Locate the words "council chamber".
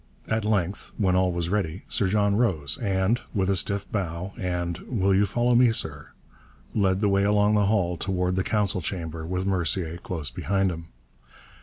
8.43-9.27